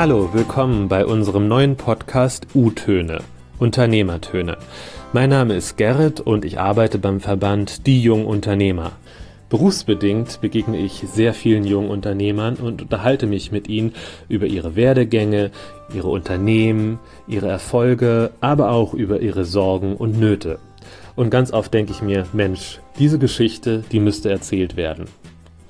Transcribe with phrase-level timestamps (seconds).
[0.00, 3.18] Hallo, willkommen bei unserem neuen Podcast U-Töne,
[3.58, 4.56] Unternehmertöne.
[5.12, 8.92] Mein Name ist Gerrit und ich arbeite beim Verband Die Jungen Unternehmer.
[9.50, 13.92] Berufsbedingt begegne ich sehr vielen jungen Unternehmern und unterhalte mich mit ihnen
[14.30, 15.50] über ihre Werdegänge,
[15.92, 16.98] ihre Unternehmen,
[17.28, 20.60] ihre Erfolge, aber auch über ihre Sorgen und Nöte.
[21.14, 25.08] Und ganz oft denke ich mir, Mensch, diese Geschichte, die müsste erzählt werden.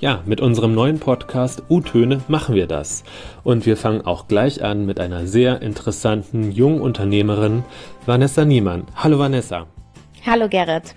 [0.00, 3.04] Ja, mit unserem neuen Podcast U-Töne machen wir das.
[3.44, 7.64] Und wir fangen auch gleich an mit einer sehr interessanten jungen Unternehmerin,
[8.06, 8.86] Vanessa Niemann.
[8.96, 9.66] Hallo Vanessa.
[10.24, 10.94] Hallo Gerrit.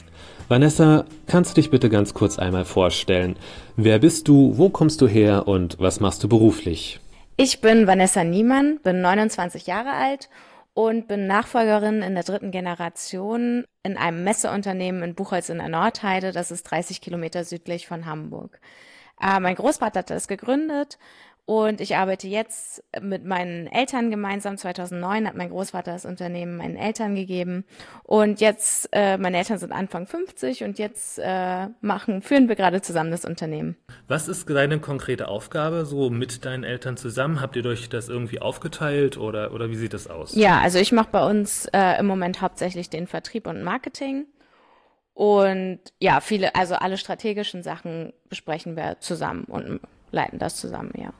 [0.48, 3.35] Vanessa, kannst du dich bitte ganz kurz einmal vorstellen?
[3.76, 7.01] Wer bist du, wo kommst du her und was machst du beruflich?
[7.35, 10.29] Ich bin Vanessa Niemann, bin 29 Jahre alt
[10.73, 16.31] und bin Nachfolgerin in der dritten Generation in einem Messeunternehmen in Buchholz in der Nordheide.
[16.31, 18.62] Das ist 30 Kilometer südlich von Hamburg.
[19.22, 20.98] Äh, mein Großvater hat das gegründet
[21.46, 24.57] und ich arbeite jetzt mit meinen Eltern gemeinsam.
[24.57, 27.65] 2009 hat mein Großvater das Unternehmen meinen Eltern gegeben.
[28.04, 32.82] Und jetzt, äh, meine Eltern sind Anfang 50 und jetzt äh, machen, führen wir gerade
[32.82, 33.76] zusammen das Unternehmen.
[34.07, 37.41] Was ist deine konkrete Aufgabe so mit deinen Eltern zusammen?
[37.41, 40.34] Habt ihr euch das irgendwie aufgeteilt oder, oder wie sieht das aus?
[40.35, 44.27] Ja, also ich mache bei uns äh, im Moment hauptsächlich den Vertrieb und Marketing.
[45.14, 49.80] Und ja, viele, also alle strategischen Sachen besprechen wir zusammen und
[50.12, 51.14] leiten das zusammen, ja.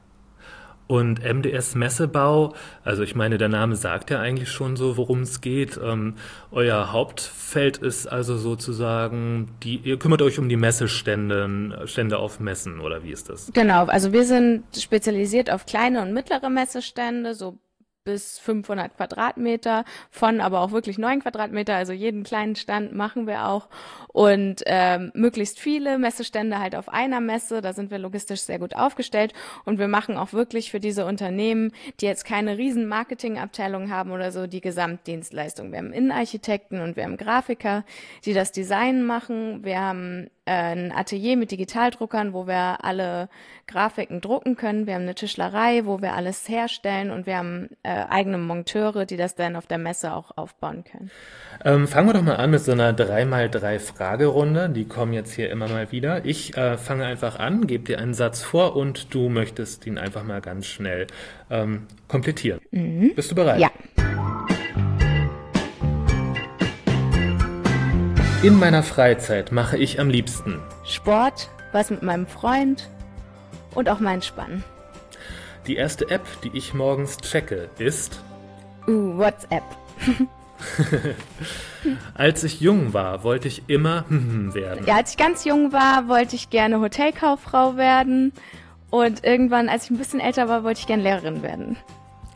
[0.86, 2.52] Und MDS Messebau,
[2.84, 5.80] also ich meine, der Name sagt ja eigentlich schon so, worum es geht.
[5.82, 6.16] Ähm,
[6.50, 12.80] euer Hauptfeld ist also sozusagen, die, ihr kümmert euch um die Messestände, Stände auf Messen
[12.80, 13.50] oder wie ist das?
[13.54, 17.58] Genau, also wir sind spezialisiert auf kleine und mittlere Messestände, so
[18.04, 23.48] bis 500 Quadratmeter, von aber auch wirklich 9 Quadratmeter, also jeden kleinen Stand machen wir
[23.48, 23.68] auch.
[24.08, 28.76] Und ähm, möglichst viele Messestände halt auf einer Messe, da sind wir logistisch sehr gut
[28.76, 29.32] aufgestellt.
[29.64, 34.30] Und wir machen auch wirklich für diese Unternehmen, die jetzt keine riesen Marketingabteilung haben oder
[34.32, 35.72] so, die Gesamtdienstleistung.
[35.72, 37.84] Wir haben Innenarchitekten und wir haben Grafiker,
[38.24, 43.28] die das Design machen, wir haben ein Atelier mit Digitaldruckern, wo wir alle
[43.66, 44.86] Grafiken drucken können.
[44.86, 49.16] Wir haben eine Tischlerei, wo wir alles herstellen und wir haben äh, eigene Monteure, die
[49.16, 51.10] das dann auf der Messe auch aufbauen können.
[51.64, 54.68] Ähm, fangen wir doch mal an mit so einer 3x3 Fragerunde.
[54.68, 56.24] Die kommen jetzt hier immer mal wieder.
[56.24, 60.24] Ich äh, fange einfach an, gebe dir einen Satz vor und du möchtest ihn einfach
[60.24, 61.06] mal ganz schnell
[61.50, 62.60] ähm, komplettieren.
[62.70, 63.12] Mhm.
[63.14, 63.60] Bist du bereit?
[63.60, 63.70] Ja.
[68.44, 72.90] In meiner Freizeit mache ich am liebsten Sport, was mit meinem Freund
[73.74, 74.62] und auch mein Spannen.
[75.66, 78.22] Die erste App, die ich morgens checke, ist
[78.86, 79.62] uh, WhatsApp.
[82.14, 84.84] als ich jung war, wollte ich immer werden.
[84.86, 88.34] Ja, als ich ganz jung war, wollte ich gerne Hotelkauffrau werden.
[88.90, 91.78] Und irgendwann, als ich ein bisschen älter war, wollte ich gerne Lehrerin werden.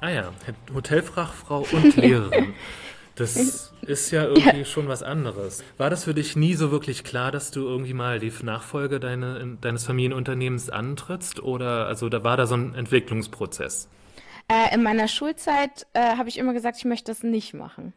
[0.01, 0.33] Ah ja,
[0.73, 2.55] Hotelfachfrau und Lehrerin.
[3.19, 4.65] Das ist ja irgendwie ja.
[4.65, 5.65] schon was anderes.
[5.77, 9.59] War das für dich nie so wirklich klar, dass du irgendwie mal die Nachfolge deine,
[9.61, 11.43] deines Familienunternehmens antrittst?
[11.43, 13.89] Oder also da war da so ein Entwicklungsprozess?
[14.49, 17.93] Äh, in meiner Schulzeit äh, habe ich immer gesagt, ich möchte das nicht machen.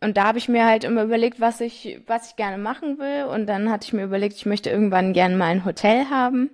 [0.00, 3.24] Und da habe ich mir halt immer überlegt, was ich, was ich gerne machen will.
[3.24, 6.50] Und dann hatte ich mir überlegt, ich möchte irgendwann gerne mal ein Hotel haben.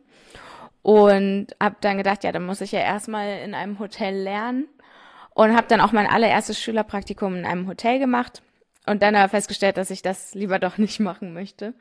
[0.82, 4.66] Und habe dann gedacht, ja, dann muss ich ja erstmal in einem Hotel lernen
[5.34, 8.42] und habe dann auch mein allererstes Schülerpraktikum in einem Hotel gemacht
[8.86, 11.74] und dann aber festgestellt, dass ich das lieber doch nicht machen möchte.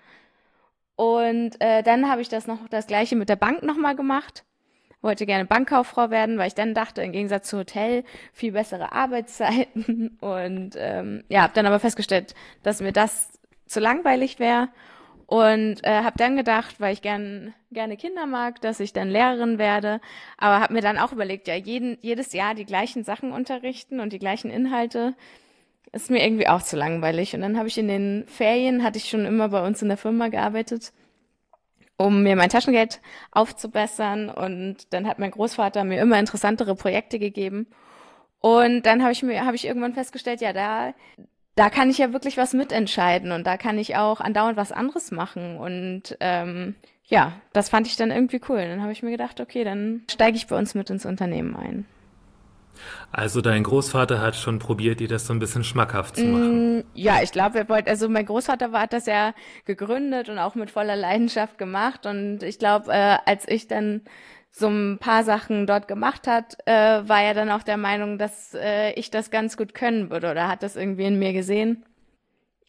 [0.95, 4.43] Und äh, dann habe ich das noch das gleiche mit der Bank nochmal gemacht.
[5.01, 10.17] Wollte gerne Bankkauffrau werden, weil ich dann dachte, im Gegensatz zu Hotel viel bessere Arbeitszeiten.
[10.21, 14.67] Und ähm, ja, habe dann aber festgestellt, dass mir das zu langweilig wäre
[15.29, 19.59] und äh, habe dann gedacht, weil ich gern, gerne Kinder mag, dass ich dann Lehrerin
[19.59, 20.01] werde.
[20.40, 24.12] Aber habe mir dann auch überlegt, ja, jeden, jedes Jahr die gleichen Sachen unterrichten und
[24.12, 25.13] die gleichen Inhalte
[25.91, 27.35] ist mir irgendwie auch zu langweilig.
[27.35, 29.97] Und dann habe ich in den Ferien, hatte ich schon immer bei uns in der
[29.97, 30.94] Firma gearbeitet,
[31.96, 32.99] um mir mein Taschengeld
[33.29, 34.31] aufzubessern.
[34.31, 37.67] Und dann hat mein Großvater mir immer interessantere Projekte gegeben.
[38.40, 40.96] Und dann habe ich mir, habe ich irgendwann festgestellt, ja, da,
[41.55, 45.11] da kann ich ja wirklich was mitentscheiden und da kann ich auch andauernd was anderes
[45.11, 45.57] machen.
[45.57, 46.75] Und ähm,
[47.05, 48.57] ja, das fand ich dann irgendwie cool.
[48.57, 51.85] Dann habe ich mir gedacht, okay, dann steige ich bei uns mit ins Unternehmen ein.
[53.11, 56.78] Also dein Großvater hat schon probiert, dir das so ein bisschen schmackhaft zu machen.
[56.78, 59.34] Mm, ja, ich glaube, er wollte, also mein Großvater war, hat das ja
[59.66, 62.05] gegründet und auch mit voller Leidenschaft gemacht.
[62.05, 64.02] Und ich glaube, äh, als ich dann
[64.51, 68.53] so ein paar Sachen dort gemacht hat, äh, war er dann auch der Meinung, dass
[68.53, 71.85] äh, ich das ganz gut können würde oder hat das irgendwie in mir gesehen.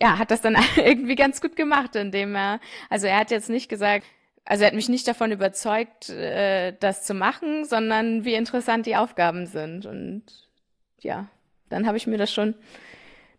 [0.01, 3.69] Ja, hat das dann irgendwie ganz gut gemacht, indem er, also er hat jetzt nicht
[3.69, 4.07] gesagt,
[4.45, 8.97] also er hat mich nicht davon überzeugt, äh, das zu machen, sondern wie interessant die
[8.97, 9.87] Aufgaben sind.
[9.87, 10.25] Und
[11.01, 11.29] ja,
[11.69, 12.55] dann habe ich mir das schon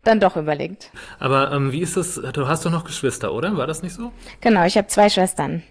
[0.04, 0.90] dann doch überlegt.
[1.18, 2.20] Aber ähm, wie ist das?
[2.32, 3.56] Du hast doch noch Geschwister, oder?
[3.56, 4.12] War das nicht so?
[4.40, 5.62] Genau, ich habe zwei Schwestern.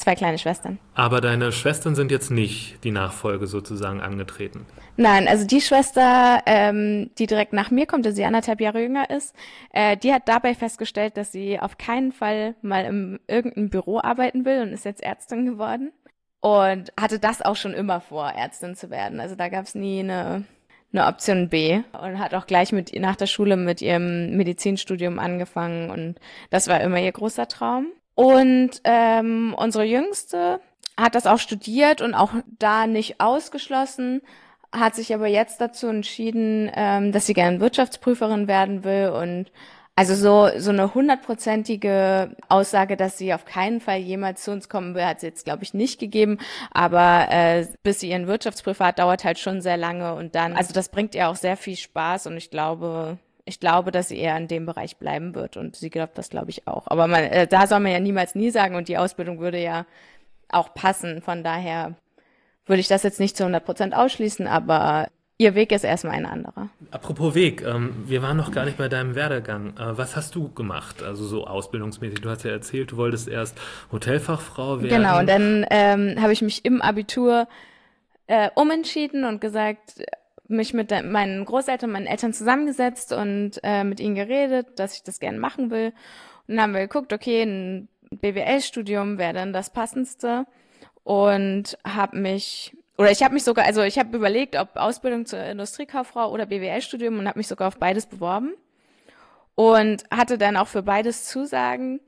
[0.00, 0.78] Zwei kleine Schwestern.
[0.94, 4.64] Aber deine Schwestern sind jetzt nicht die Nachfolge sozusagen angetreten.
[4.96, 9.10] Nein, also die Schwester, ähm, die direkt nach mir kommt, die sie anderthalb Jahre jünger
[9.10, 9.36] ist,
[9.74, 14.46] äh, die hat dabei festgestellt, dass sie auf keinen Fall mal im irgendeinem Büro arbeiten
[14.46, 15.92] will und ist jetzt Ärztin geworden.
[16.40, 19.20] Und hatte das auch schon immer vor, Ärztin zu werden.
[19.20, 20.44] Also da gab es nie eine,
[20.94, 25.90] eine Option B und hat auch gleich mit nach der Schule mit ihrem Medizinstudium angefangen
[25.90, 26.18] und
[26.48, 27.88] das war immer ihr großer Traum.
[28.20, 30.60] Und ähm, unsere Jüngste
[30.94, 34.20] hat das auch studiert und auch da nicht ausgeschlossen,
[34.72, 39.50] hat sich aber jetzt dazu entschieden, ähm, dass sie gerne Wirtschaftsprüferin werden will und
[39.96, 44.94] also so, so eine hundertprozentige Aussage, dass sie auf keinen Fall jemals zu uns kommen
[44.94, 46.36] will, hat sie jetzt, glaube ich, nicht gegeben.
[46.72, 50.14] Aber äh, bis sie ihren Wirtschaftsprüfer hat, dauert halt schon sehr lange.
[50.14, 53.90] Und dann, also das bringt ihr auch sehr viel Spaß und ich glaube, ich glaube,
[53.90, 56.86] dass sie eher in dem Bereich bleiben wird und sie glaubt das, glaube ich, auch.
[56.86, 59.86] Aber man, äh, da soll man ja niemals nie sagen und die Ausbildung würde ja
[60.48, 61.22] auch passen.
[61.22, 61.94] Von daher
[62.66, 65.08] würde ich das jetzt nicht zu 100 Prozent ausschließen, aber
[65.38, 66.68] ihr Weg ist erstmal ein anderer.
[66.90, 69.76] Apropos Weg, ähm, wir waren noch gar nicht bei deinem Werdegang.
[69.78, 71.02] Äh, was hast du gemacht?
[71.02, 72.20] Also so ausbildungsmäßig.
[72.20, 73.58] Du hast ja erzählt, du wolltest erst
[73.90, 75.02] Hotelfachfrau werden.
[75.02, 77.48] Genau, und dann ähm, habe ich mich im Abitur
[78.26, 80.02] äh, umentschieden und gesagt,
[80.50, 85.20] mich mit meinen Großeltern, meinen Eltern zusammengesetzt und äh, mit ihnen geredet, dass ich das
[85.20, 85.92] gerne machen will.
[86.48, 90.46] Und dann haben wir geguckt, okay, ein BWL-Studium wäre dann das passendste.
[91.02, 95.42] Und habe mich oder ich habe mich sogar, also ich habe überlegt, ob Ausbildung zur
[95.42, 98.52] Industriekauffrau oder BWL-Studium und habe mich sogar auf beides beworben.
[99.54, 102.00] Und hatte dann auch für beides Zusagen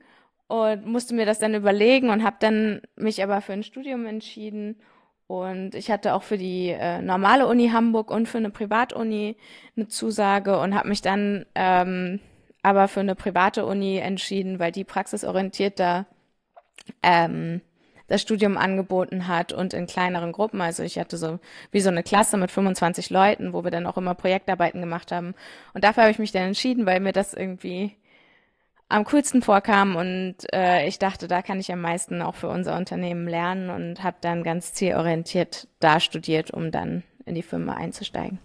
[0.47, 4.79] und musste mir das dann überlegen und habe dann mich aber für ein Studium entschieden
[5.27, 9.37] und ich hatte auch für die äh, normale Uni Hamburg und für eine Privatuni
[9.75, 12.19] eine Zusage und habe mich dann ähm,
[12.61, 16.05] aber für eine private Uni entschieden, weil die praxisorientierter
[17.03, 17.61] ähm,
[18.07, 20.61] das Studium angeboten hat und in kleineren Gruppen.
[20.61, 21.39] Also ich hatte so
[21.71, 25.35] wie so eine Klasse mit 25 Leuten, wo wir dann auch immer Projektarbeiten gemacht haben.
[25.73, 27.97] Und dafür habe ich mich dann entschieden, weil mir das irgendwie
[28.93, 32.77] am coolsten vorkam und äh, ich dachte, da kann ich am meisten auch für unser
[32.77, 38.37] Unternehmen lernen und habe dann ganz zielorientiert da studiert, um dann in die Firma einzusteigen.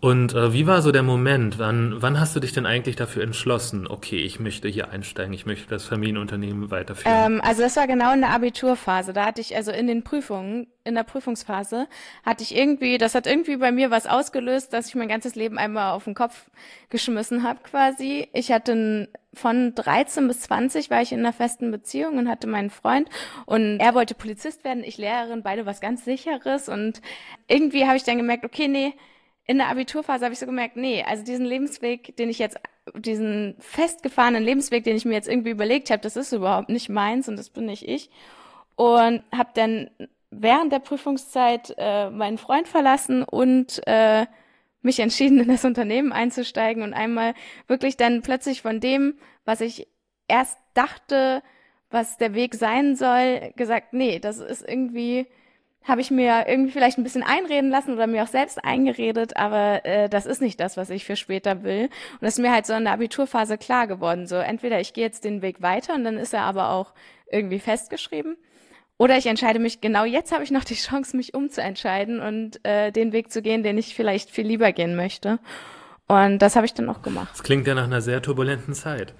[0.00, 1.58] Und äh, wie war so der Moment?
[1.58, 5.44] Wann, wann hast du dich denn eigentlich dafür entschlossen, okay, ich möchte hier einsteigen, ich
[5.44, 7.34] möchte das Familienunternehmen weiterführen?
[7.34, 9.12] Ähm, also das war genau in der Abiturphase.
[9.12, 11.88] Da hatte ich, also in den Prüfungen, in der Prüfungsphase,
[12.24, 15.58] hatte ich irgendwie, das hat irgendwie bei mir was ausgelöst, dass ich mein ganzes Leben
[15.58, 16.48] einmal auf den Kopf
[16.90, 18.28] geschmissen habe quasi.
[18.32, 22.70] Ich hatte von 13 bis 20 war ich in einer festen Beziehung und hatte meinen
[22.70, 23.08] Freund
[23.46, 27.02] und er wollte Polizist werden, ich Lehrerin, beide was ganz sicheres und
[27.46, 28.94] irgendwie habe ich dann gemerkt, okay, nee,
[29.48, 32.60] in der Abiturphase habe ich so gemerkt, nee, also diesen Lebensweg, den ich jetzt,
[32.94, 37.28] diesen festgefahrenen Lebensweg, den ich mir jetzt irgendwie überlegt habe, das ist überhaupt nicht meins
[37.28, 38.10] und das bin nicht ich.
[38.76, 39.90] Und habe dann
[40.30, 44.26] während der Prüfungszeit äh, meinen Freund verlassen und äh,
[44.82, 47.32] mich entschieden, in das Unternehmen einzusteigen und einmal
[47.68, 49.14] wirklich dann plötzlich von dem,
[49.46, 49.88] was ich
[50.28, 51.42] erst dachte,
[51.88, 55.26] was der Weg sein soll, gesagt, nee, das ist irgendwie
[55.88, 59.84] habe ich mir irgendwie vielleicht ein bisschen einreden lassen oder mir auch selbst eingeredet, aber
[59.84, 61.84] äh, das ist nicht das, was ich für später will.
[61.84, 64.26] Und das ist mir halt so in der Abiturphase klar geworden.
[64.26, 66.92] So entweder ich gehe jetzt den Weg weiter und dann ist er aber auch
[67.30, 68.36] irgendwie festgeschrieben.
[68.98, 72.90] Oder ich entscheide mich, genau jetzt habe ich noch die Chance, mich umzuentscheiden und äh,
[72.90, 75.38] den Weg zu gehen, den ich vielleicht viel lieber gehen möchte.
[76.08, 77.28] Und das habe ich dann auch gemacht.
[77.32, 79.14] Das klingt ja nach einer sehr turbulenten Zeit.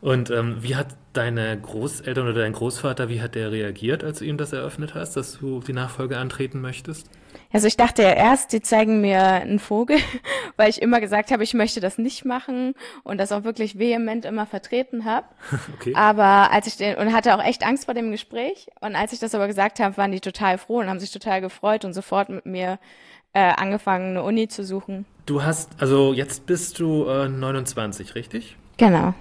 [0.00, 4.24] Und ähm, wie hat deine Großeltern oder dein Großvater, wie hat der reagiert, als du
[4.24, 7.10] ihm das eröffnet hast, dass du die Nachfolge antreten möchtest?
[7.52, 9.98] Also ich dachte ja erst, die zeigen mir einen Vogel,
[10.56, 14.24] weil ich immer gesagt habe, ich möchte das nicht machen und das auch wirklich vehement
[14.24, 15.26] immer vertreten habe.
[15.74, 15.94] Okay.
[15.94, 19.18] Aber als ich den und hatte auch echt Angst vor dem Gespräch und als ich
[19.18, 22.28] das aber gesagt habe, waren die total froh und haben sich total gefreut und sofort
[22.28, 22.78] mit mir
[23.32, 25.06] äh, angefangen, eine Uni zu suchen.
[25.26, 28.56] Du hast, also jetzt bist du äh, 29, richtig?
[28.76, 29.14] Genau.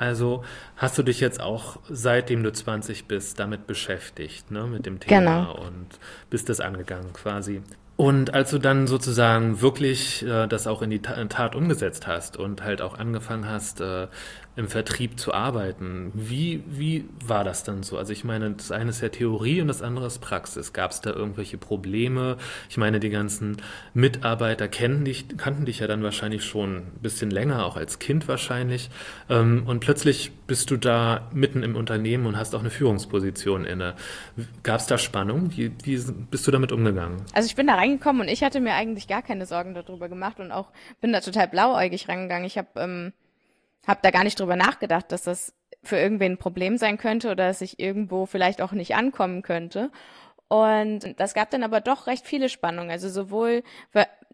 [0.00, 0.42] Also
[0.78, 5.20] hast du dich jetzt auch, seitdem du 20 bist, damit beschäftigt, ne, mit dem Thema
[5.20, 5.66] genau.
[5.66, 5.88] und
[6.30, 7.60] bist das angegangen quasi.
[7.96, 12.62] Und als du dann sozusagen wirklich äh, das auch in die Tat umgesetzt hast und
[12.62, 14.06] halt auch angefangen hast, äh,
[14.60, 16.12] im Vertrieb zu arbeiten.
[16.14, 17.96] Wie, wie war das dann so?
[17.96, 20.74] Also ich meine, das eine ist ja Theorie und das andere ist Praxis.
[20.74, 22.36] Gab es da irgendwelche Probleme?
[22.68, 23.56] Ich meine, die ganzen
[23.94, 28.28] Mitarbeiter kennen dich, kannten dich ja dann wahrscheinlich schon ein bisschen länger, auch als Kind
[28.28, 28.90] wahrscheinlich.
[29.30, 33.94] Ähm, und plötzlich bist du da mitten im Unternehmen und hast auch eine Führungsposition inne.
[34.62, 35.56] Gab es da Spannung?
[35.56, 35.98] Wie, wie
[36.30, 37.22] bist du damit umgegangen?
[37.32, 40.38] Also ich bin da reingekommen und ich hatte mir eigentlich gar keine Sorgen darüber gemacht
[40.38, 40.68] und auch
[41.00, 42.44] bin da total blauäugig rangegangen.
[42.44, 43.12] Ich habe ähm,
[43.86, 47.48] hab da gar nicht drüber nachgedacht, dass das für irgendwen ein Problem sein könnte oder
[47.48, 49.90] dass ich irgendwo vielleicht auch nicht ankommen könnte.
[50.48, 52.90] Und das gab dann aber doch recht viele Spannungen.
[52.90, 53.62] Also sowohl,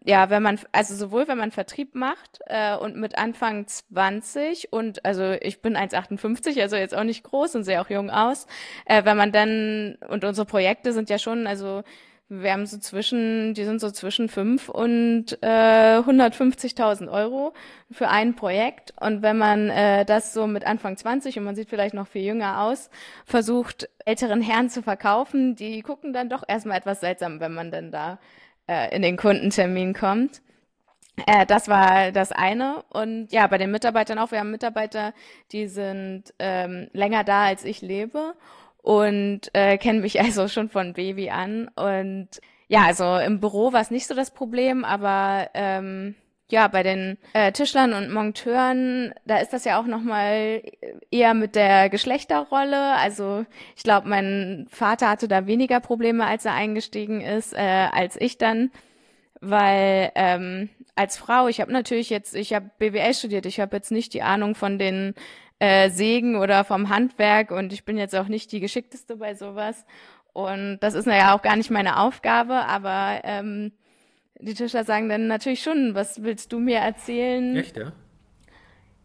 [0.03, 5.05] ja, wenn man, also sowohl wenn man Vertrieb macht äh, und mit Anfang 20 und
[5.05, 8.47] also ich bin 1,58, also jetzt auch nicht groß und sehe auch jung aus,
[8.85, 11.83] äh, wenn man dann, und unsere Projekte sind ja schon, also
[12.29, 17.53] wir haben so zwischen, die sind so zwischen 5 und äh, 150.000 Euro
[17.89, 18.93] für ein Projekt.
[18.99, 22.23] Und wenn man äh, das so mit Anfang 20 und man sieht vielleicht noch viel
[22.23, 22.89] jünger aus,
[23.25, 27.91] versucht, älteren Herren zu verkaufen, die gucken dann doch erstmal etwas seltsam, wenn man dann
[27.91, 28.19] da
[28.67, 30.41] äh, in den Kundentermin kommt.
[31.25, 32.83] Äh, das war das eine.
[32.89, 34.31] Und ja, bei den Mitarbeitern auch.
[34.31, 35.13] Wir haben Mitarbeiter,
[35.53, 38.35] die sind ähm, länger da, als ich lebe
[38.87, 41.69] und äh, kennen mich also schon von Baby an.
[41.75, 42.29] Und
[42.69, 46.15] ja, also im Büro war es nicht so das Problem, aber ähm,
[46.49, 50.61] ja, bei den äh, Tischlern und Monteuren, da ist das ja auch nochmal
[51.11, 52.93] eher mit der Geschlechterrolle.
[52.93, 58.15] Also ich glaube, mein Vater hatte da weniger Probleme, als er eingestiegen ist, äh, als
[58.15, 58.71] ich dann,
[59.41, 63.91] weil ähm, als Frau, ich habe natürlich jetzt, ich habe BWL studiert, ich habe jetzt
[63.91, 65.13] nicht die Ahnung von den
[65.59, 69.85] äh, Sägen oder vom Handwerk und ich bin jetzt auch nicht die geschickteste bei sowas.
[70.33, 73.71] Und das ist ja auch gar nicht meine Aufgabe, aber ähm,
[74.39, 77.55] die Tischler sagen dann natürlich schon, was willst du mir erzählen?
[77.55, 77.91] Echt, ja?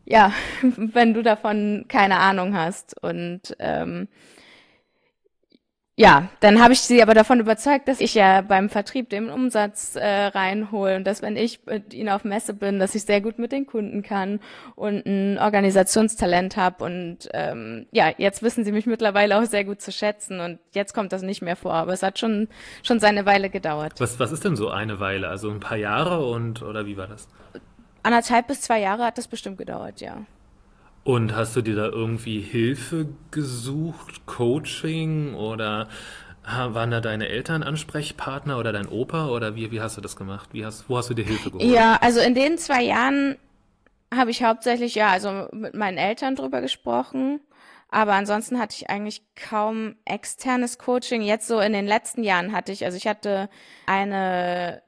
[0.05, 0.33] Ja,
[0.63, 3.03] wenn du davon keine Ahnung hast.
[3.03, 4.09] Und ähm,
[5.95, 9.95] ja, dann habe ich sie aber davon überzeugt, dass ich ja beim Vertrieb den Umsatz
[9.95, 13.39] äh, reinhole und dass wenn ich mit ihnen auf Messe bin, dass ich sehr gut
[13.39, 14.41] mit den Kunden kann
[14.75, 19.83] und ein Organisationstalent habe und ähm, ja, jetzt wissen sie mich mittlerweile auch sehr gut
[19.83, 22.49] zu schätzen und jetzt kommt das nicht mehr vor, aber es hat schon
[22.83, 23.93] schon seine Weile gedauert.
[23.99, 25.29] Was was ist denn so eine Weile?
[25.29, 27.29] Also ein paar Jahre und oder wie war das?
[28.03, 30.23] Anderthalb bis zwei Jahre hat das bestimmt gedauert, ja.
[31.05, 35.89] Und hast du dir da irgendwie Hilfe gesucht, Coaching oder
[36.45, 40.51] waren da deine Eltern Ansprechpartner oder dein Opa oder wie, wie hast du das gemacht?
[40.53, 41.65] Wie hast, wo hast du dir Hilfe geholt?
[41.65, 43.37] Ja, also in den zwei Jahren
[44.15, 47.41] habe ich hauptsächlich, ja, also mit meinen Eltern drüber gesprochen.
[47.89, 51.23] Aber ansonsten hatte ich eigentlich kaum externes Coaching.
[51.23, 53.51] Jetzt so in den letzten Jahren hatte ich, also ich hatte
[53.87, 54.83] eine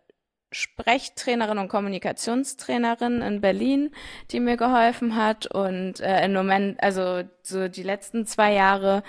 [0.55, 3.91] Sprechtrainerin und Kommunikationstrainerin in Berlin,
[4.31, 5.47] die mir geholfen hat.
[5.47, 9.03] Und äh, im Moment, also so die letzten zwei Jahre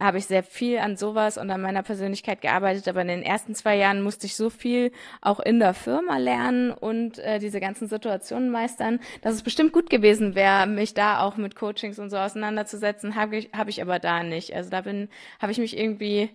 [0.00, 3.54] habe ich sehr viel an sowas und an meiner Persönlichkeit gearbeitet, aber in den ersten
[3.54, 4.90] zwei Jahren musste ich so viel
[5.22, 9.90] auch in der Firma lernen und äh, diese ganzen Situationen meistern, dass es bestimmt gut
[9.90, 13.98] gewesen wäre, mich da auch mit Coachings und so auseinanderzusetzen, habe ich, hab ich aber
[13.98, 14.54] da nicht.
[14.54, 15.08] Also da bin,
[15.40, 16.28] habe ich mich irgendwie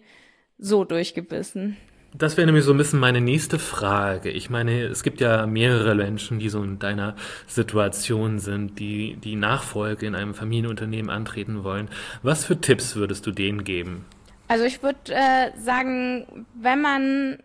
[0.58, 1.78] so durchgebissen.
[2.14, 4.32] Das wäre nämlich so ein bisschen meine nächste Frage.
[4.32, 7.16] Ich meine, es gibt ja mehrere Menschen, die so in deiner
[7.48, 11.90] Situation sind, die die Nachfolge in einem Familienunternehmen antreten wollen.
[12.24, 14.06] Was für Tipps würdest du denen geben?
[14.48, 17.38] Also ich würde äh, sagen, wenn man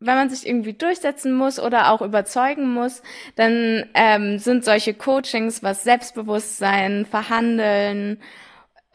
[0.00, 3.02] wenn man sich irgendwie durchsetzen muss oder auch überzeugen muss,
[3.36, 8.18] dann ähm, sind solche Coachings, was Selbstbewusstsein, Verhandeln,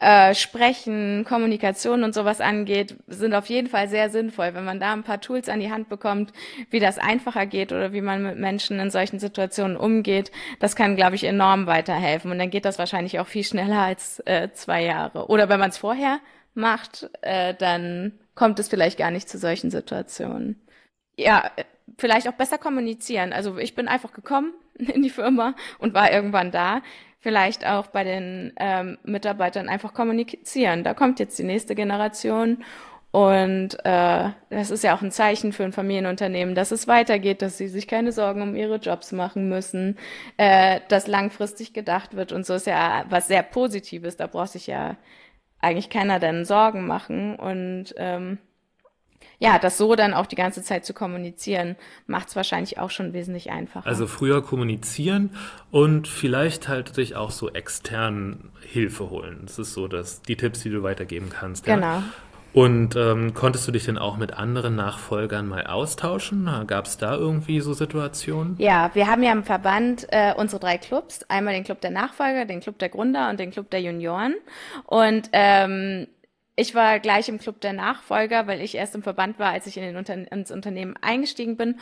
[0.00, 4.54] äh, Sprechen, Kommunikation und sowas angeht, sind auf jeden Fall sehr sinnvoll.
[4.54, 6.32] Wenn man da ein paar Tools an die Hand bekommt,
[6.70, 10.96] wie das einfacher geht oder wie man mit Menschen in solchen Situationen umgeht, das kann,
[10.96, 12.30] glaube ich, enorm weiterhelfen.
[12.30, 15.28] Und dann geht das wahrscheinlich auch viel schneller als äh, zwei Jahre.
[15.28, 16.20] Oder wenn man es vorher
[16.54, 20.66] macht, äh, dann kommt es vielleicht gar nicht zu solchen Situationen.
[21.16, 21.50] Ja,
[21.98, 23.34] vielleicht auch besser kommunizieren.
[23.34, 26.80] Also ich bin einfach gekommen in die Firma und war irgendwann da
[27.20, 30.84] vielleicht auch bei den ähm, Mitarbeitern einfach kommunizieren.
[30.84, 32.64] Da kommt jetzt die nächste Generation
[33.12, 37.58] und äh, das ist ja auch ein Zeichen für ein Familienunternehmen, dass es weitergeht, dass
[37.58, 39.98] sie sich keine Sorgen um ihre Jobs machen müssen,
[40.36, 44.16] äh, dass langfristig gedacht wird und so ist ja was sehr Positives.
[44.16, 44.96] Da braucht sich ja
[45.58, 48.38] eigentlich keiner denn Sorgen machen und ähm,
[49.40, 53.14] ja, das so dann auch die ganze Zeit zu kommunizieren, macht es wahrscheinlich auch schon
[53.14, 53.86] wesentlich einfacher.
[53.86, 55.30] Also früher kommunizieren
[55.70, 59.40] und vielleicht halt sich auch so extern Hilfe holen.
[59.46, 61.64] Das ist so dass die Tipps, die du weitergeben kannst.
[61.64, 61.86] Genau.
[61.86, 62.02] Ja?
[62.52, 66.50] Und ähm, konntest du dich denn auch mit anderen Nachfolgern mal austauschen?
[66.66, 68.56] Gab es da irgendwie so Situationen?
[68.58, 71.22] Ja, wir haben ja im Verband äh, unsere drei Clubs.
[71.28, 74.34] Einmal den Club der Nachfolger, den Club der Gründer und den Club der Junioren.
[74.86, 76.08] Und ähm,
[76.60, 79.78] ich war gleich im Club der Nachfolger, weil ich erst im Verband war, als ich
[79.78, 81.80] in den Unter ins Unternehmen eingestiegen bin.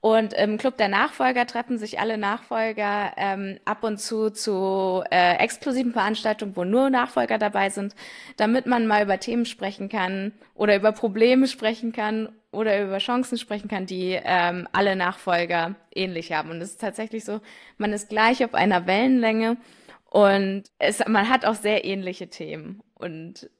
[0.00, 5.34] Und im Club der Nachfolger treffen sich alle Nachfolger ähm, ab und zu zu äh,
[5.34, 7.94] exklusiven Veranstaltungen, wo nur Nachfolger dabei sind,
[8.36, 13.36] damit man mal über Themen sprechen kann oder über Probleme sprechen kann oder über Chancen
[13.36, 16.50] sprechen kann, die ähm, alle Nachfolger ähnlich haben.
[16.50, 17.40] Und es ist tatsächlich so,
[17.78, 19.56] man ist gleich auf einer Wellenlänge
[20.04, 22.82] und es, man hat auch sehr ähnliche Themen.
[22.94, 23.50] Und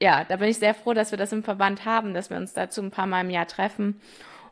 [0.00, 2.52] ja, da bin ich sehr froh, dass wir das im Verband haben, dass wir uns
[2.52, 4.00] dazu ein paar Mal im Jahr treffen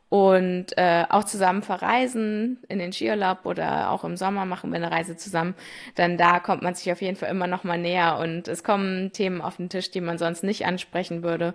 [0.09, 4.91] und äh, auch zusammen verreisen in den Skiurlaub oder auch im Sommer machen wir eine
[4.91, 5.55] Reise zusammen,
[5.95, 9.11] dann da kommt man sich auf jeden Fall immer noch mal näher und es kommen
[9.11, 11.53] Themen auf den Tisch, die man sonst nicht ansprechen würde.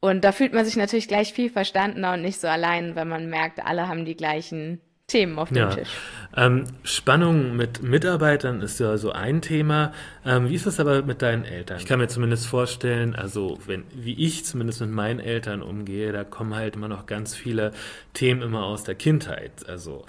[0.00, 3.30] Und da fühlt man sich natürlich gleich viel verstandener und nicht so allein, wenn man
[3.30, 4.80] merkt, alle haben die gleichen
[5.12, 5.68] Themen auf dem ja.
[5.68, 5.88] Tisch.
[6.34, 9.92] Ähm, Spannung mit Mitarbeitern ist ja so ein Thema.
[10.24, 11.76] Ähm, wie ist das aber mit deinen Eltern?
[11.78, 16.24] Ich kann mir zumindest vorstellen, also wenn, wie ich zumindest mit meinen Eltern umgehe, da
[16.24, 17.72] kommen halt immer noch ganz viele
[18.14, 19.68] Themen immer aus der Kindheit.
[19.68, 20.06] Also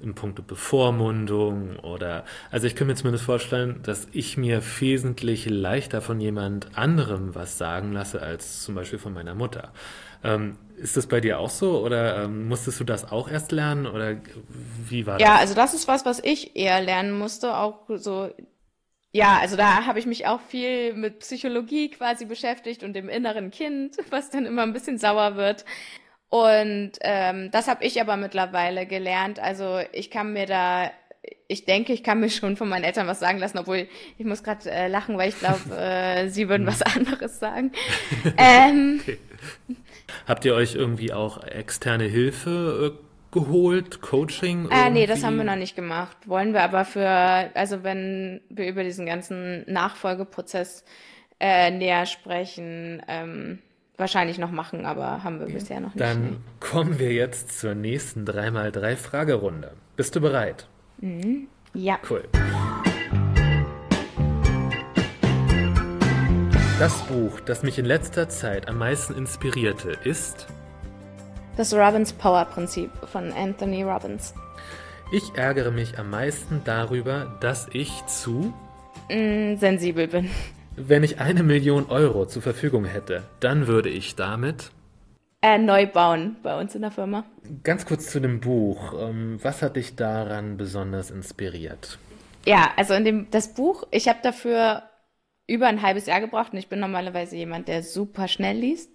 [0.00, 6.00] in puncto Bevormundung oder, also ich kann mir zumindest vorstellen, dass ich mir wesentlich leichter
[6.00, 9.72] von jemand anderem was sagen lasse als zum Beispiel von meiner Mutter.
[10.24, 13.86] Ähm, ist das bei dir auch so oder ähm, musstest du das auch erst lernen
[13.86, 14.16] oder
[14.88, 15.26] wie war das?
[15.26, 18.30] Ja, also das ist was, was ich eher lernen musste, auch so.
[19.12, 23.50] Ja, also da habe ich mich auch viel mit Psychologie quasi beschäftigt und dem inneren
[23.50, 25.64] Kind, was dann immer ein bisschen sauer wird.
[26.28, 29.38] Und ähm, das habe ich aber mittlerweile gelernt.
[29.38, 30.90] Also ich kann mir da
[31.48, 34.42] ich denke, ich kann mir schon von meinen Eltern was sagen lassen, obwohl ich muss
[34.42, 37.72] gerade äh, lachen, weil ich glaube, äh, sie würden was anderes sagen.
[38.36, 39.18] ähm, okay.
[40.26, 44.68] Habt ihr euch irgendwie auch externe Hilfe äh, geholt, Coaching?
[44.70, 46.16] Äh, nee, das haben wir noch nicht gemacht.
[46.26, 47.08] Wollen wir aber für,
[47.54, 50.84] also wenn wir über diesen ganzen Nachfolgeprozess
[51.40, 53.58] äh, näher sprechen, ähm,
[53.96, 56.00] wahrscheinlich noch machen, aber haben wir bisher noch nicht.
[56.00, 59.72] Dann kommen wir jetzt zur nächsten 3x3 Fragerunde.
[59.96, 60.66] Bist du bereit?
[60.98, 61.48] Mhm.
[61.74, 61.98] Ja.
[62.08, 62.24] Cool.
[66.78, 70.46] Das Buch, das mich in letzter Zeit am meisten inspirierte, ist
[71.56, 74.34] Das Robbins Power Prinzip von Anthony Robbins.
[75.10, 78.52] Ich ärgere mich am meisten darüber, dass ich zu
[79.08, 80.28] mm, sensibel bin.
[80.76, 84.70] Wenn ich eine Million Euro zur Verfügung hätte, dann würde ich damit
[85.40, 87.24] äh, neu bauen bei uns in der Firma.
[87.62, 88.92] Ganz kurz zu dem Buch.
[89.00, 91.98] Ähm, was hat dich daran besonders inspiriert?
[92.44, 94.82] Ja, also in dem das Buch, ich habe dafür
[95.46, 98.90] über ein halbes Jahr gebraucht und ich bin normalerweise jemand, der super schnell liest.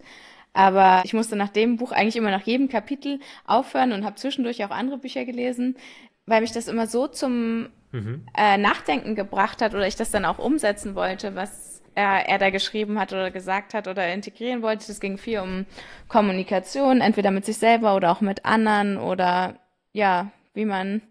[0.54, 4.64] Aber ich musste nach dem Buch eigentlich immer nach jedem Kapitel aufhören und habe zwischendurch
[4.66, 5.78] auch andere Bücher gelesen,
[6.26, 8.26] weil mich das immer so zum mhm.
[8.38, 12.50] äh, Nachdenken gebracht hat oder ich das dann auch umsetzen wollte, was er, er da
[12.50, 14.92] geschrieben hat oder gesagt hat oder integrieren wollte.
[14.92, 15.66] Es ging viel um
[16.08, 19.56] Kommunikation, entweder mit sich selber oder auch mit anderen oder
[19.94, 21.02] ja, wie man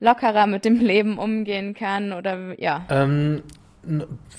[0.00, 2.86] lockerer mit dem Leben umgehen kann oder ja.
[2.90, 3.42] Ähm,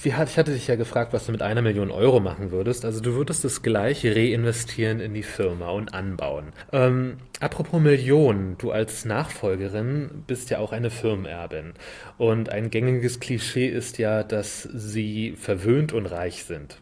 [0.04, 2.86] ich hatte dich ja gefragt, was du mit einer Million Euro machen würdest.
[2.86, 6.48] Also du würdest es gleich reinvestieren in die Firma und anbauen.
[6.72, 11.74] Ähm, apropos Millionen, du als Nachfolgerin bist ja auch eine Firmenerbin.
[12.18, 16.78] Und ein gängiges Klischee ist ja, dass sie verwöhnt und reich sind.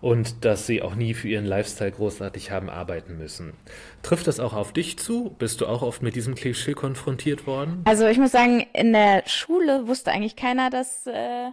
[0.00, 3.54] Und dass sie auch nie für ihren Lifestyle großartig haben arbeiten müssen.
[4.02, 5.34] Trifft das auch auf dich zu?
[5.38, 7.80] Bist du auch oft mit diesem Klischee konfrontiert worden?
[7.86, 11.06] Also ich muss sagen, in der Schule wusste eigentlich keiner, dass...
[11.06, 11.50] Äh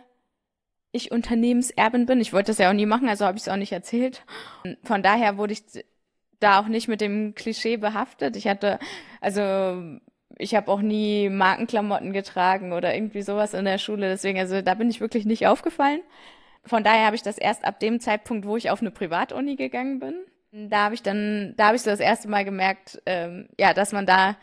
[0.91, 2.19] ich Unternehmenserbin bin.
[2.19, 4.23] Ich wollte das ja auch nie machen, also habe ich es auch nicht erzählt.
[4.83, 5.63] Von daher wurde ich
[6.39, 8.35] da auch nicht mit dem Klischee behaftet.
[8.35, 8.79] Ich hatte,
[9.21, 9.99] also
[10.37, 14.09] ich habe auch nie Markenklamotten getragen oder irgendwie sowas in der Schule.
[14.09, 16.01] Deswegen, also da bin ich wirklich nicht aufgefallen.
[16.65, 19.99] Von daher habe ich das erst ab dem Zeitpunkt, wo ich auf eine Privatuni gegangen
[19.99, 20.15] bin.
[20.69, 23.93] Da habe ich dann, da habe ich so das erste Mal gemerkt, ähm, ja, dass
[23.93, 24.35] man da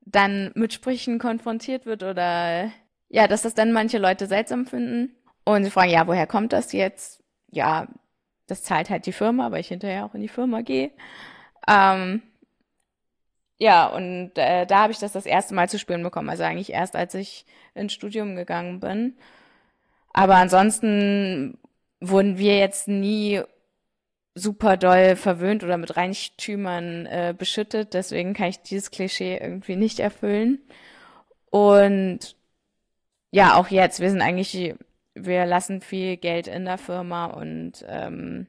[0.00, 2.72] dann mit Sprüchen konfrontiert wird oder
[3.08, 5.14] ja, dass das dann manche Leute seltsam finden.
[5.48, 7.22] Und sie fragen, ja, woher kommt das jetzt?
[7.50, 7.88] Ja,
[8.48, 10.90] das zahlt halt die Firma, weil ich hinterher auch in die Firma gehe.
[11.66, 12.20] Ähm,
[13.56, 16.28] ja, und äh, da habe ich das das erste Mal zu spüren bekommen.
[16.28, 19.16] Also eigentlich erst, als ich ins Studium gegangen bin.
[20.12, 21.56] Aber ansonsten
[21.98, 23.40] wurden wir jetzt nie
[24.34, 27.94] super doll verwöhnt oder mit Reichtümern äh, beschüttet.
[27.94, 30.60] Deswegen kann ich dieses Klischee irgendwie nicht erfüllen.
[31.48, 32.36] Und
[33.30, 34.74] ja, auch jetzt, wir sind eigentlich
[35.24, 38.46] wir lassen viel Geld in der Firma und ähm,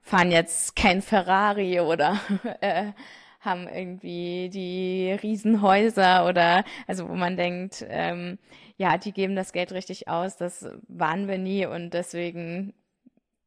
[0.00, 2.20] fahren jetzt kein Ferrari oder
[2.60, 2.92] äh,
[3.40, 8.38] haben irgendwie die Riesenhäuser oder also wo man denkt, ähm,
[8.76, 10.36] ja, die geben das Geld richtig aus.
[10.36, 12.74] Das waren wir nie und deswegen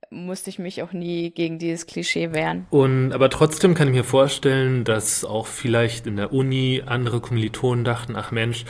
[0.09, 2.67] musste ich mich auch nie gegen dieses Klischee wehren.
[2.69, 7.83] Und aber trotzdem kann ich mir vorstellen, dass auch vielleicht in der Uni andere Kommilitonen
[7.83, 8.65] dachten, ach Mensch,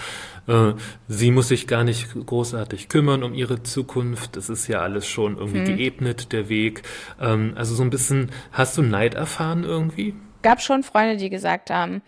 [0.47, 0.73] äh,
[1.07, 4.35] sie muss sich gar nicht großartig kümmern um ihre Zukunft.
[4.35, 5.77] Das ist ja alles schon irgendwie hm.
[5.77, 6.83] geebnet, der Weg.
[7.19, 10.15] Ähm, also so ein bisschen, hast du Neid erfahren irgendwie?
[10.41, 12.01] Gab schon Freunde, die gesagt haben,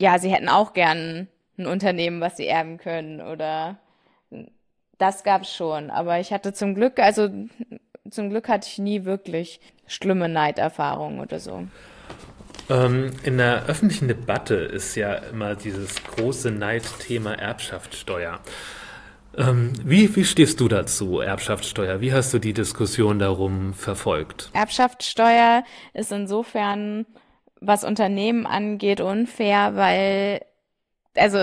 [0.00, 3.78] ja, sie hätten auch gern ein Unternehmen, was sie erben können oder
[4.98, 5.90] das gab's schon.
[5.90, 7.28] Aber ich hatte zum Glück, also
[8.10, 11.66] zum Glück hatte ich nie wirklich schlimme Neiderfahrungen oder so.
[12.68, 18.40] Ähm, in der öffentlichen Debatte ist ja immer dieses große Neidthema Erbschaftssteuer.
[19.36, 22.00] Ähm, wie, wie stehst du dazu, Erbschaftssteuer?
[22.00, 24.50] Wie hast du die Diskussion darum verfolgt?
[24.54, 27.06] Erbschaftssteuer ist insofern,
[27.60, 30.40] was Unternehmen angeht, unfair, weil
[31.16, 31.38] also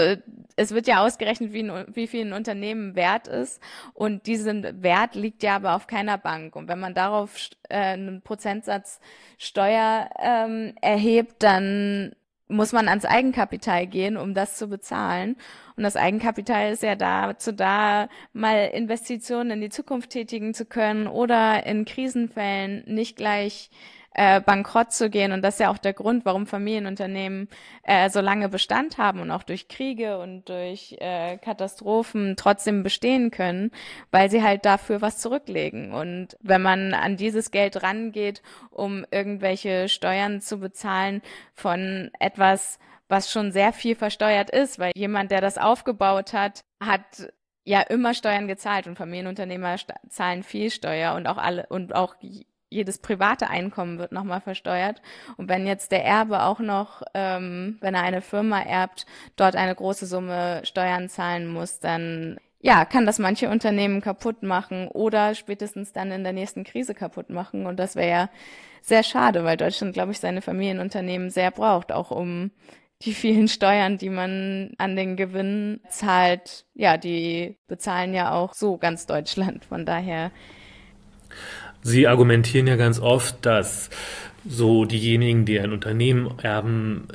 [0.55, 3.61] es wird ja ausgerechnet, wie, ein, wie viel ein Unternehmen wert ist.
[3.93, 6.55] Und diesen Wert liegt ja aber auf keiner Bank.
[6.55, 7.35] Und wenn man darauf
[7.69, 8.99] äh, einen Prozentsatz
[9.37, 12.13] Steuer ähm, erhebt, dann
[12.47, 15.37] muss man ans Eigenkapital gehen, um das zu bezahlen.
[15.75, 21.07] Und das Eigenkapital ist ja dazu da, mal Investitionen in die Zukunft tätigen zu können
[21.07, 23.71] oder in Krisenfällen nicht gleich
[24.13, 25.32] äh, bankrott zu gehen.
[25.32, 27.49] Und das ist ja auch der Grund, warum Familienunternehmen
[27.84, 33.32] äh, so lange Bestand haben und auch durch Kriege und durch äh, Katastrophen trotzdem bestehen
[33.32, 33.71] können,
[34.12, 35.93] weil sie halt dafür was zurücklegen.
[35.93, 41.21] Und wenn man an dieses Geld rangeht, um irgendwelche Steuern zu bezahlen
[41.54, 47.32] von etwas, was schon sehr viel versteuert ist, weil jemand, der das aufgebaut hat, hat
[47.65, 49.76] ja immer Steuern gezahlt und Familienunternehmer
[50.10, 52.15] zahlen viel Steuer und auch alle und auch
[52.73, 55.01] jedes private Einkommen wird nochmal versteuert.
[55.38, 59.05] Und wenn jetzt der Erbe auch noch, ähm, wenn er eine Firma erbt,
[59.36, 64.88] dort eine große Summe Steuern zahlen muss, dann ja, kann das manche Unternehmen kaputt machen
[64.88, 67.65] oder spätestens dann in der nächsten Krise kaputt machen.
[67.65, 68.29] Und das wäre ja
[68.81, 72.51] sehr schade, weil Deutschland, glaube ich, seine Familienunternehmen sehr braucht, auch um
[73.01, 78.77] die vielen Steuern, die man an den Gewinn zahlt, ja, die bezahlen ja auch so
[78.77, 79.65] ganz Deutschland.
[79.65, 80.31] Von daher
[81.84, 83.89] Sie argumentieren ja ganz oft, dass
[84.46, 87.08] so diejenigen, die ein Unternehmen erben,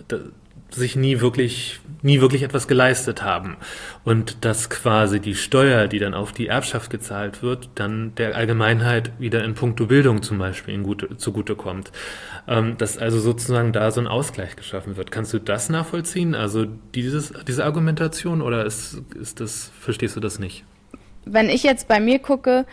[0.71, 3.57] sich nie wirklich, nie wirklich etwas geleistet haben.
[4.05, 9.13] Und dass quasi die Steuer, die dann auf die Erbschaft gezahlt wird, dann der Allgemeinheit
[9.19, 11.91] wieder in puncto Bildung zum Beispiel in gute, zugutekommt.
[12.47, 15.11] Ähm, dass also sozusagen da so ein Ausgleich geschaffen wird.
[15.11, 16.35] Kannst du das nachvollziehen?
[16.35, 20.65] Also dieses, diese Argumentation oder ist, ist das, verstehst du das nicht?
[21.25, 22.67] Wenn ich jetzt bei mir gucke,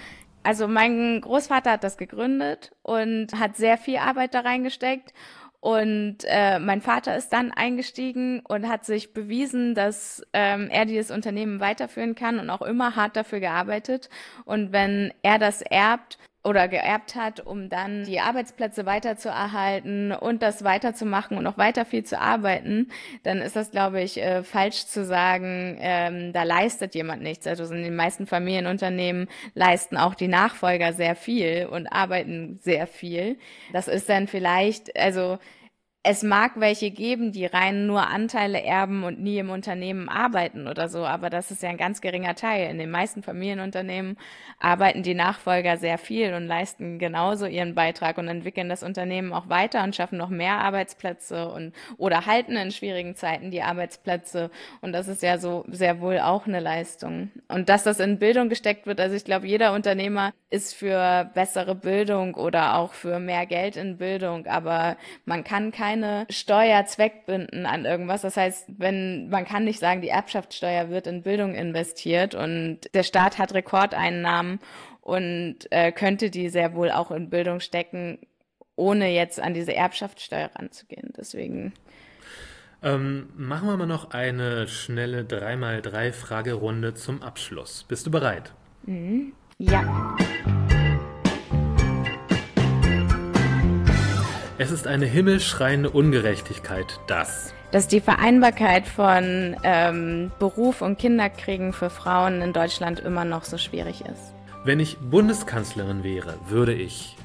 [0.45, 5.11] also mein Großvater hat das gegründet und hat sehr viel Arbeit da reingesteckt.
[5.59, 11.09] Und äh, mein Vater ist dann eingestiegen und hat sich bewiesen, dass ähm, er dieses
[11.09, 14.11] Unternehmen weiterführen kann und auch immer hart dafür gearbeitet.
[14.43, 20.63] Und wenn er das erbt, oder geerbt hat, um dann die Arbeitsplätze weiterzuerhalten und das
[20.63, 22.89] weiterzumachen und noch weiter viel zu arbeiten,
[23.23, 27.47] dann ist das, glaube ich, äh, falsch zu sagen, ähm, da leistet jemand nichts.
[27.47, 33.37] Also in den meisten Familienunternehmen leisten auch die Nachfolger sehr viel und arbeiten sehr viel.
[33.73, 35.39] Das ist dann vielleicht, also
[36.07, 40.87] es mag welche geben, die rein nur Anteile erben und nie im Unternehmen arbeiten oder
[40.87, 42.69] so, aber das ist ja ein ganz geringer Teil.
[42.69, 44.15] In den meisten Familienunternehmen
[44.59, 49.49] arbeiten die Nachfolger sehr viel und leisten genauso ihren Beitrag und entwickeln das Unternehmen auch
[49.49, 54.93] weiter und schaffen noch mehr Arbeitsplätze und oder halten in schwierigen Zeiten die Arbeitsplätze und
[54.93, 57.31] das ist ja so sehr wohl auch eine Leistung.
[57.47, 61.73] Und dass das in Bildung gesteckt wird, also ich glaube, jeder Unternehmer ist für bessere
[61.73, 67.65] Bildung oder auch für mehr Geld in Bildung, aber man kann kein keine Steuer zweckbinden
[67.65, 68.21] an irgendwas.
[68.21, 73.03] Das heißt, wenn man kann nicht sagen, die Erbschaftssteuer wird in Bildung investiert und der
[73.03, 74.59] Staat hat Rekordeinnahmen
[75.01, 78.19] und äh, könnte die sehr wohl auch in Bildung stecken,
[78.75, 81.13] ohne jetzt an diese Erbschaftssteuer ranzugehen.
[81.17, 81.73] Deswegen.
[82.83, 87.85] Ähm, machen wir mal noch eine schnelle 3x3-Fragerunde zum Abschluss.
[87.87, 88.53] Bist du bereit?
[88.85, 89.33] Mhm.
[89.57, 90.17] Ja.
[94.57, 101.89] Es ist eine himmelschreiende Ungerechtigkeit, dass dass die Vereinbarkeit von ähm, Beruf und Kinderkriegen für
[101.89, 104.33] Frauen in Deutschland immer noch so schwierig ist.
[104.63, 107.17] Wenn ich Bundeskanzlerin wäre, würde ich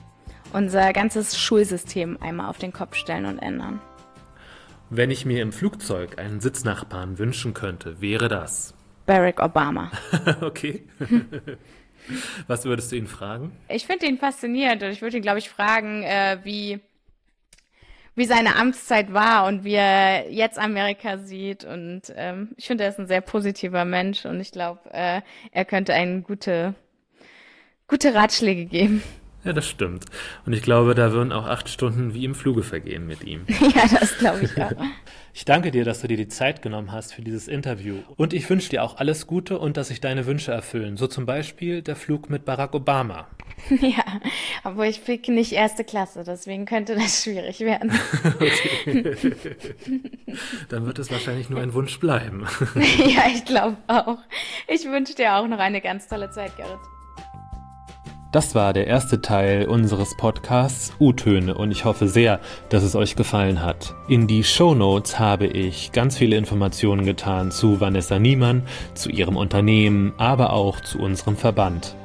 [0.53, 3.81] unser ganzes Schulsystem einmal auf den Kopf stellen und ändern.
[4.89, 8.75] Wenn ich mir im Flugzeug einen Sitznachbarn wünschen könnte, wäre das
[9.07, 9.93] Barack Obama.
[10.41, 10.83] okay.
[12.49, 13.53] Was würdest du ihn fragen?
[13.69, 16.81] Ich finde ihn faszinierend und ich würde ihn, glaube ich, fragen, äh, wie,
[18.15, 21.65] wie seine Amtszeit war und wie er jetzt Amerika sieht.
[21.65, 25.65] Und ähm, ich finde, er ist ein sehr positiver Mensch und ich glaube, äh, er
[25.65, 26.75] könnte einen gute,
[27.87, 29.03] gute Ratschläge geben.
[29.45, 30.05] Ja, das stimmt.
[30.45, 33.47] Und ich glaube, da würden auch acht Stunden wie im Fluge vergehen mit ihm.
[33.49, 34.73] ja, das glaube ich auch.
[35.33, 37.99] Ich danke dir, dass du dir die Zeit genommen hast für dieses Interview.
[38.17, 40.97] Und ich wünsche dir auch alles Gute und dass sich deine Wünsche erfüllen.
[40.97, 43.29] So zum Beispiel der Flug mit Barack Obama.
[43.81, 44.03] Ja,
[44.65, 47.93] aber ich fliege nicht erste Klasse, deswegen könnte das schwierig werden.
[48.41, 49.27] okay.
[50.69, 52.47] Dann wird es wahrscheinlich nur ein Wunsch bleiben.
[52.75, 54.19] ja, ich glaube auch.
[54.67, 56.81] Ich wünsche dir auch noch eine ganz tolle Zeit, Gerrit.
[58.33, 62.39] Das war der erste Teil unseres Podcasts U-Töne und ich hoffe sehr,
[62.69, 63.97] dass es euch gefallen hat.
[64.07, 68.63] In die Show Notes habe ich ganz viele Informationen getan zu Vanessa Niemann,
[68.95, 71.97] zu ihrem Unternehmen, aber auch zu unserem Verband.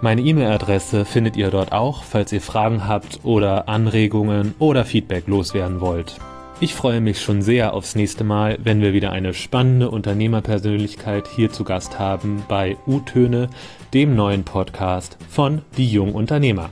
[0.00, 5.80] Meine E-Mail-Adresse findet ihr dort auch, falls ihr Fragen habt oder Anregungen oder Feedback loswerden
[5.80, 6.14] wollt.
[6.62, 11.50] Ich freue mich schon sehr aufs nächste Mal, wenn wir wieder eine spannende Unternehmerpersönlichkeit hier
[11.50, 13.50] zu Gast haben bei U-Töne,
[13.92, 16.70] dem neuen Podcast von Die Jungunternehmer.